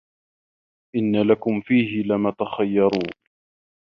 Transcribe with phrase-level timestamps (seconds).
[0.95, 3.09] إِنَّ لَكُم فيهِ لَما تَخَيَّرونَ